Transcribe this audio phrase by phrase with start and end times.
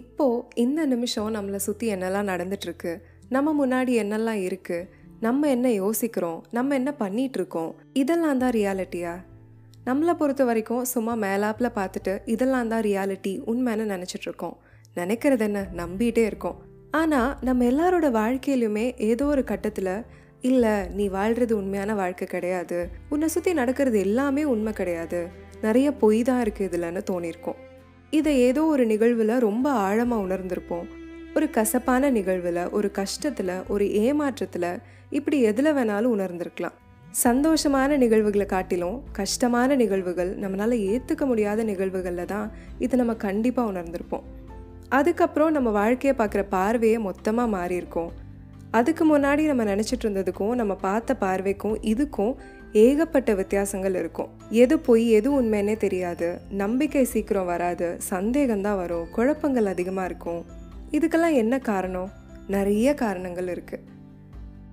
[0.00, 2.92] இப்போது இந்த நிமிஷம் நம்மளை சுற்றி என்னெல்லாம் நடந்துட்டுருக்கு?
[3.34, 4.88] நம்ம முன்னாடி என்னெல்லாம் இருக்குது
[5.26, 6.40] நம்ம என்ன யோசிக்கிறோம்?
[6.56, 9.14] நம்ம என்ன பண்ணிகிட்ருக்கோம் இதெல்லாம் தான் ரியாலிட்டியா?
[9.88, 14.56] நம்மளை பொறுத்த வரைக்கும் சும்மா மேலாப்பில் பார்த்துட்டு இதெல்லாம் தான் ரியாலிட்டி உண்மைன்னு நினச்சிட்ருக்கோம்.
[14.96, 15.60] நினைக்கிறது என்ன?
[15.80, 16.58] நம்பிகிட்டே இருக்கோம்.
[17.00, 19.94] ஆனால் நம்ம எல்லாரோட வாழ்க்கையிலுமே ஏதோ ஒரு கட்டத்தில்
[20.48, 22.78] இல்லை நீ வாழ்கிறது உண்மையான வாழ்க்கை கிடையாது.
[23.12, 25.20] உன்னை சுற்றி நடக்கிறது எல்லாமே உண்மை கிடையாது.
[25.62, 27.60] நிறைய பொய் தான் இருக்குது இதில்னு தோணியிருக்கோம்.
[28.12, 30.86] இதை ஏதோ ஒரு நிகழ்வில் ரொம்ப ஆழமாக உணர்ந்திருப்போம்.
[31.34, 36.76] ஒரு கசப்பான நிகழ்வில் ஒரு கஷ்டத்தில் ஒரு ஏமாற்றத்தில் இப்படி எதில் வேணாலும் உணர்ந்திருக்கலாம்.
[37.24, 44.24] சந்தோஷமான நிகழ்வுகளை காட்டிலும் கஷ்டமான நிகழ்வுகள் நம்மளால் ஏற்றுக்க முடியாத நிகழ்வுகளில் தான் இதை நம்ம கண்டிப்பாக உணர்ந்திருப்போம்.
[44.88, 48.10] அதுக்கப்புறம் நம்ம வாழ்க்கையை பார்க்குற பார்வையே மொத்தமாக மாறியிருக்கோம்.
[48.70, 52.34] அதுக்கு முன்னாடி நம்ம நினச்சிட்டு இருந்ததுக்கும் நம்ம பார்த்த பார்வைக்கும் இதுக்கும்
[52.84, 54.30] ஏகப்பட்ட வித்தியாசங்கள் இருக்கும்.
[54.62, 56.28] எது பொய் எது உண்மைன்னே தெரியாது.
[56.62, 57.88] நம்பிக்கை சீக்கிரம் வராது.
[58.10, 59.10] சந்தேகம்தான் வரும்.
[59.10, 60.40] குழப்பங்கள் அதிகமாக இருக்கும்.
[60.96, 62.10] இதுக்கெல்லாம் என்ன காரணம்?
[62.48, 63.84] நிறைய காரணங்கள் இருக்குது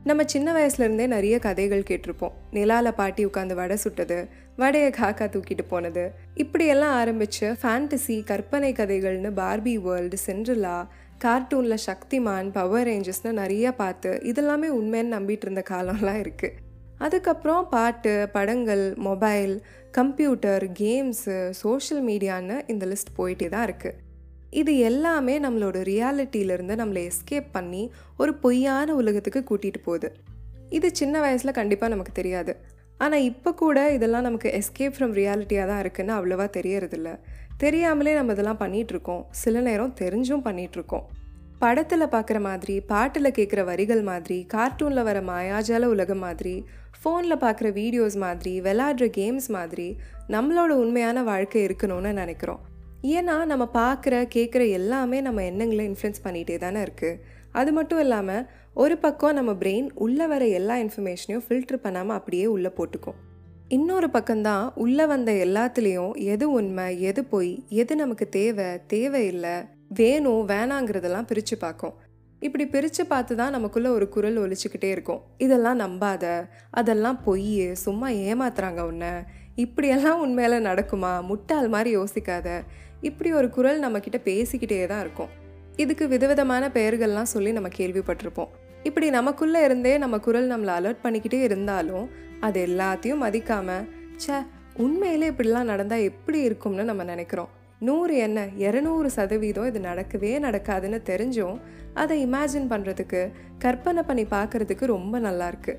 [0.09, 2.33] நம்ம சின்ன வயசுலேருந்தே நிறைய கதைகள் கேட்டிருப்போம்.
[2.51, 4.17] நிலால பாட்டி உட்காந்து வடை சுட்டது
[4.55, 6.03] வடையை காக்கா தூக்கிட்டு போனது.
[6.35, 10.77] இப்படியெல்லாம் ஆரம்பிச்சு ஃபேண்டசி கற்பனை கதைகள்னு பார்பி வேர்ல்டு சென்ட்ரலா
[11.23, 18.93] கார்ட்டூனில் சக்திமான் பவர் ரேஞ்சஸ்னு நிறைய பார்த்து இதெல்லாமே உண்மைன்னு நம்பிட்டு இருந்த காலம்லாம் இருக்குது அதுக்கப்புறம் பாட்டு படங்கள்
[18.97, 23.99] மொபைல் கம்ப்யூட்டர் கேம்ஸு சோஷியல் மீடியான்னு இந்த லிஸ்ட் போயிட்டே தான் இருக்குது
[24.49, 30.11] இது எல்லாமே நம்மளோட ரியாலிட்டியிலேருந்து நம்மளை எஸ்கேப் பண்ணி ஒரு பொய்யான உலகத்துக்கு கூட்டிகிட்டு போகுது.
[30.69, 32.55] இது சின்ன வயசில் கண்டிப்பாக நமக்கு தெரியாது.
[32.97, 37.19] ஆனால் இப்போ கூட இதெல்லாம் நமக்கு எஸ்கேப் ஃப்ரம் ரியாலிட்டியாக தான் இருக்குன்னு அவ்வளோவா தெரியறதில்ல.
[37.57, 41.07] தெரியாமலே நம்ம இதெல்லாம் பண்ணிகிட்ருக்கோம் சில நேரம் தெரிஞ்சும் பண்ணிகிட்ருக்கோம்
[41.63, 46.55] படத்தில் பார்க்குற மாதிரி பாட்டில் கேட்குற வரிகள் மாதிரி கார்ட்டூனில் வர மாயாஜால உலகம் மாதிரி
[46.97, 49.87] ஃபோனில் பார்க்குற வீடியோஸ் மாதிரி விளாடுற கேம்ஸ் மாதிரி
[50.29, 52.61] நம்மளோட உண்மையான வாழ்க்கை இருக்கணும்னு நினைக்கிறோம்.
[53.17, 57.19] ஏன்னா நம்ம பார்க்குற கேட்குற எல்லாமே நம்ம எண்ணங்களை இன்ஃப்ளூயன்ஸ் பண்ணிகிட்டே தானே இருக்குது
[57.51, 62.71] அது மட்டும் இல்லாமல் ஒரு பக்கம் நம்ம பிரெயின் உள்ளே வர எல்லா இன்ஃபர்மேஷனையும் ஃபில்டர் பண்ணாமல் அப்படியே உள்ளே
[62.77, 63.19] போட்டுக்கும்.
[63.67, 69.55] இன்னொரு பக்கம்தான் உள்ளே வந்த எல்லாத்துலேயும் எது உண்மை எது பொய் எது நமக்கு தேவை தேவையில்லை
[69.99, 71.95] வேணும் வேணாங்கிறதெல்லாம் பிரித்து பார்க்கும்.
[72.41, 75.21] இப்படி பிரித்து பார்த்து தான் நமக்குள்ளே ஒரு குரல் ஒலிச்சுக்கிட்டே இருக்கும்.
[75.37, 79.13] இதெல்லாம் நம்பாத அதெல்லாம் பொய் சும்மா ஏமாத்துறாங்க உன்னை.
[79.55, 81.13] இப்படியெல்லாம் உண்மையில நடக்குமா?
[81.21, 82.47] முட்டாள் மாதிரி யோசிக்காத.
[83.01, 85.31] இப்படி ஒரு குரல் நம்மக்கிட்ட பேசிக்கிட்டே தான் இருக்கும்.
[85.75, 88.51] இதுக்கு விதவிதமான பெயர்கள்லாம் சொல்லி நம்ம கேள்விப்பட்டிருப்போம்.
[88.83, 93.87] இப்படி நமக்குள்ளே இருந்தே நம்ம குரல் நம்மளை அலர்ட் பண்ணிக்கிட்டே இருந்தாலும் அது எல்லாத்தையும் மதிக்காமல்
[94.17, 94.37] ச்சே
[94.77, 97.51] உண்மையிலே இப்படிலாம் நடந்தால் எப்படி இருக்கும்னு நம்ம நினைக்கிறோம்.
[97.87, 101.57] நூறு என்ன இரநூறு சதவீதம் இது நடக்கவே நடக்காதுன்னு தெரிஞ்சும்
[102.01, 103.21] அதை இமேஜின் பண்ணுறதுக்கு
[103.63, 105.73] கற்பனை பண்ணி பார்க்கறதுக்கு ரொம்ப நல்லாயிருக்கு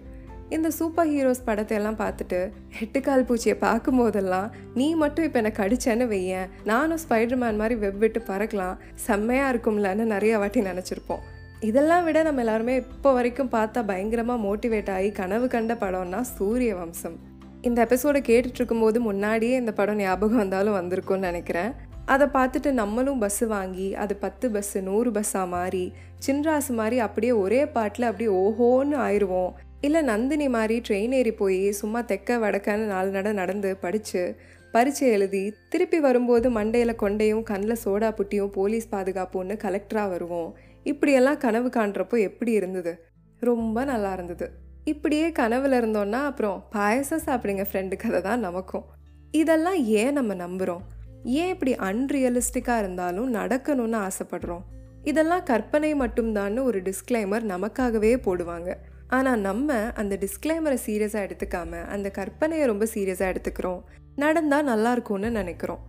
[0.55, 2.41] இந்த சூப்பர் ஹீரோஸ் படத்தை எல்லாம் பார்த்துட்டு
[2.85, 4.49] எட்டுக்கால் பூச்சியை பார்க்கும் போதெல்லாம்
[4.79, 10.39] நீ மட்டும் இப்போ என்னை கடிச்சேன்னு வையேன் நானும் ஸ்பைடர்மேன் மாதிரி வெப் விட்டு பறக்கலாம் செம்மையாக இருக்கும்லன்னு நிறைய
[10.43, 11.23] வாட்டி நினச்சிருப்போம்.
[11.69, 17.17] இதெல்லாம் விட நம்ம எல்லாருமே இப்போ வரைக்கும் பார்த்தா பயங்கரமாக மோட்டிவேட் ஆகி கனவு கண்ட படம்னா சூரிய வம்சம்.
[17.69, 21.73] இந்த எபிசோடை கேட்டுட்டு போது முன்னாடியே இந்த படம் ஞாபகம் வந்தாலும் வந்திருக்கும்னு நினைக்கிறேன்.
[22.07, 25.93] அதை பார்த்துட்டு நம்மளும் பஸ்ஸு வாங்கி அது பத்து பஸ்ஸு நூறு பஸ்ஸாக மாறி
[26.27, 29.53] சின்ராசு மாதிரி அப்படியே ஒரே பாட்டில் அப்படியே ஓஹோன்னு ஆயிடுவோம்.
[29.81, 34.37] இல்லை நந்தினி மாதிரி ட்ரெயின் ஏறி போய் சும்மா தெக்க வடக்கன்னு நாலு நட நடந்து படித்து
[34.73, 40.55] பரீட்சை எழுதி திருப்பி வரும்போது மண்டையில் கொண்டையும் கண்ணில் சோடா புட்டியும் போலீஸ் பாதுகாப்புன்னு கலெக்டராக வருவோம்.
[40.83, 43.05] இப்படியெல்லாம் கனவு காண்றப்போ எப்படி இருந்தது?
[43.41, 44.51] ரொம்ப நல்லா இருந்தது.
[44.85, 48.85] இப்படியே கனவுல இருந்தோன்னா அப்புறம் பாயசம் சாப்பிடுங்க ஃப்ரெண்டு கதை தான் நமக்கும்.
[49.31, 50.83] இதெல்லாம் ஏன் நம்ம நம்புகிறோம்
[51.25, 54.65] ஏன் இப்படி அன்ரியலிஸ்டிக்காக இருந்தாலும் நடக்கணும்னு ஆசைப்படுறோம்?
[55.03, 58.77] இதெல்லாம் கற்பனை மட்டும்தான்னு ஒரு டிஸ்க்ளைமர் நமக்காகவே போடுவாங்க.
[59.09, 63.83] ஆனால் நம்ம அந்த டிஸ்க்ளைமரை சீரியஸாக எடுத்துக்காம அந்த கற்பனையை ரொம்ப சீரியஸாக எடுத்துக்கிறோம்.
[64.17, 65.83] நடந்தால் நல்லாயிருக்கும்னு நினைக்கிறோம்.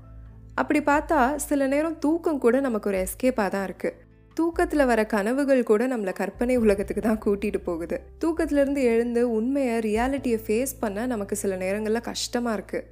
[0.55, 4.03] அப்படி பார்த்தா சில நேரம் தூக்கம் கூட நமக்கு ஒரு எஸ்கேப்பாக தான் இருக்குது
[4.37, 7.97] தூக்கத்தில் வர கனவுகள் கூட நம்மளை கற்பனை உலகத்துக்கு தான் கூட்டிகிட்டு போகுது.
[8.23, 12.87] தூக்கத்துலேருந்து எழுந்து உண்மையை ரியாலிட்டியை ஃபேஸ் பண்ண நமக்கு சில நேரங்களில் கஷ்டமாக இருக்குது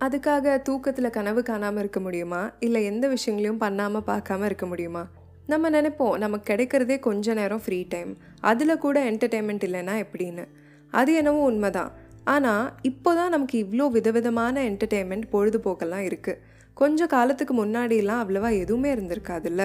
[0.00, 2.50] அதுக்காக தூக்கத்தில் கனவு காணாமல் இருக்க முடியுமா?
[2.60, 5.08] இல்லை எந்த விஷயங்களையும் பண்ணாமல் பார்க்காம இருக்க முடியுமா?
[5.46, 10.44] நம்ம நினைப்போம் நமக்கு கிடைக்கிறதே கொஞ்ச நேரம் ஃப்ரீ டைம் அதில் கூட என்டர்டெயின்மெண்ட் இல்லைன்னா எப்படின்னு.
[10.92, 11.92] அது என்னவோ உண்மைதான்.
[12.24, 16.40] ஆனால் இப்போ தான் நமக்கு இவ்வளோ விதவிதமான என்டர்டெயின்மெண்ட் பொழுதுபோக்கெல்லாம் இருக்குது
[16.74, 19.64] கொஞ்சம் காலத்துக்கு முன்னாடிலாம் அவ்வளவா எதுவுமே இருந்திருக்காதுல்ல.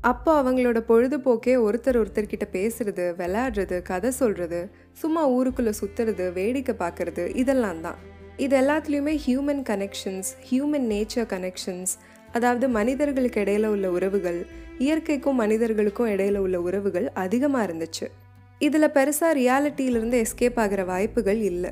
[0.00, 7.80] அப்போ அவங்களோட பொழுதுபோக்கே ஒருத்தர் ஒருத்தர்கிட்ட பேசுறது விளையாடுறது கதை சொல்கிறது சும்மா ஊருக்குள்ளே சுற்றுறது வேடிக்கை பார்க்குறது இதெல்லாம்
[7.80, 7.98] தான்.
[8.44, 11.92] இது எல்லாத்துலேயுமே human connections human nature connections
[12.32, 14.46] அதாவது மனிதர்களுக்கு இடையில உள்ள உறவுகள்
[14.78, 18.06] இயற்கைக்கும் மனிதர்களுக்கும் இடையில உள்ள உறவுகள் அதிகமாக இருந்துச்சு.
[18.58, 21.70] இதில் பெருசாக ரியாலிட்டியிலிருந்து எஸ்கேப் ஆகிற வாய்ப்புகள் இல்லை.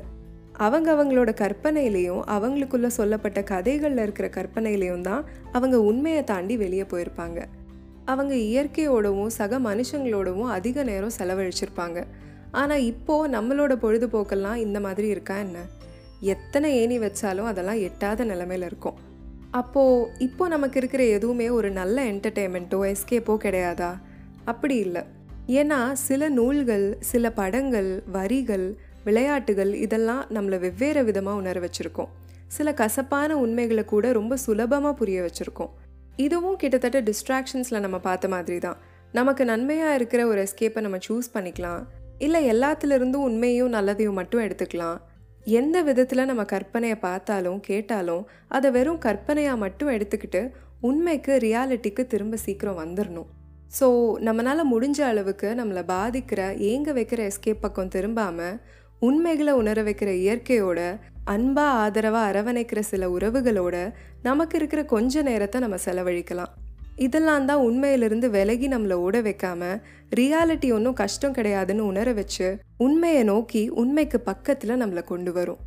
[0.53, 7.39] அவங்க அவங்களோட கற்பனையிலையும் அவங்களுக்குள்ள சொல்லப்பட்ட கதைகளில் இருக்கிற கற்பனையிலையும் தான் அவங்க உண்மையை தாண்டி வெளியே போயிருப்பாங்க.
[8.05, 11.99] அவங்க இயற்கையோடவும் சக மனுஷங்களோடவும் அதிக நேரம் செலவழிச்சிருப்பாங்க.
[12.51, 15.59] ஆனால் இப்போது நம்மளோட பொழுதுபோக்கெல்லாம் இந்த மாதிரி இருக்கா என்ன?
[16.19, 18.97] எத்தனை ஏணி வச்சாலும் அதெல்லாம் எட்டாத நிலமையில இருக்கும்.
[19.51, 23.91] அப்போது இப்போ நமக்கு இருக்கிற எதுவுமே ஒரு நல்ல என்டர்டெயின்மெண்ட்டோ எஸ்கேப்போ கிடையாதா?
[24.45, 25.03] அப்படி இல்லை.
[25.47, 32.07] ஏன்னா சில நூல்கள் சில படங்கள் வரிகள் விளையாட்டுகள் இதெல்லாம் நம்மளை வெவ்வேறு விதமாக உணர வச்சுருக்கோம்.
[32.47, 35.71] சில கசப்பான உண்மைகளை கூட ரொம்ப சுலபமாக புரிய வச்சுருக்கோம்.
[36.15, 38.77] இதுவும் கிட்டத்தட்ட டிஸ்ட்ராக்ஷன்ஸில் நம்ம பார்த்த மாதிரி தான்
[39.11, 41.83] நமக்கு நன்மையாக இருக்கிற ஒரு எஸ்கேப்பை நம்ம சூஸ் பண்ணிக்கலாம்.
[42.17, 44.97] இல்லை எல்லாத்துலேருந்தும் உண்மையும் நல்லதையும் மட்டும் எடுத்துக்கலாம்.
[45.45, 50.51] எந்த விதத்தில் நம்ம கற்பனையை பார்த்தாலும் கேட்டாலும் அதை வெறும் கற்பனையாக மட்டும் எடுத்துக்கிட்டு
[50.81, 53.29] உண்மைக்கு ரியாலிட்டிக்கு திரும்ப சீக்கிரம் வந்துடணும்
[53.79, 53.87] ஸோ
[54.19, 58.59] நம்மளால் முடிஞ்ச அளவுக்கு நம்மளை பாதிக்கிற ஏங்க வைக்கிற எஸ்கேப் பக்கம் திரும்பாமல்
[58.99, 66.51] உண்மைகளை உணர வைக்கிற இயற்கையோட அன்பாக ஆதரவாக அரவணைக்கிற சில உறவுகளோட நமக்கு இருக்கிற கொஞ்ச நேரத்தை நம்ம செலவழிக்கலாம்.
[67.05, 69.61] இதெல்லாம் தான் உண்மையிலிருந்து விலகி நம்மளை ஓட வைக்காம
[70.15, 72.47] ரியாலிட்டி ஒன்றும் கஷ்டம் கிடையாதுன்னு உணர வச்சு
[72.77, 75.61] உண்மையை நோக்கி உண்மைக்கு பக்கத்தில் நம்மளை கொண்டு வரும்.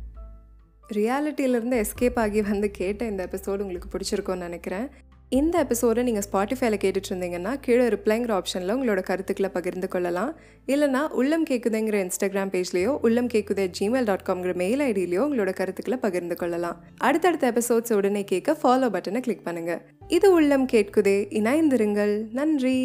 [0.93, 4.87] ரியாலிட்டியிலேருந்து எஸ்கேப் ஆகி வந்து கேட்ட இந்த எபிசோடு உங்களுக்கு பிடிச்சிருக்கோன்னு நினைக்கிறேன்.
[5.33, 10.31] இந்த எபிசோடை நீங்கள் ஸ்பாட்டிஃபைல கேட்டுட்டு இருந்தீங்கன்னா கீழே ரிப்ளைங்கிற ஆப்ஷனில் உங்களோட கருத்துக்களை பகிர்ந்து கொள்ளலாம்.
[10.67, 16.35] இல்லைனா உள்ளம் கேட்குதுங்கிற இன்ஸ்டாகிராம் பேஜ்லேயோ உள்ளம் கேக்குதே ஜிமெயில் டாட் காம்ங்கிற மெயில் ஐடியிலையோ உங்களோட கருத்துக்களை பகிர்ந்து
[16.35, 16.83] கொள்ளலாம்.
[16.97, 22.15] அடுத்தடுத்த எபிசோட்ஸ் உடனே கேட்க ஃபாலோ பட்டனை கிளிக் பண்ணுங்கள் இது உள்ளம் கேட்குதே இணைந்திருங்கள்.
[22.31, 22.79] நன்றி.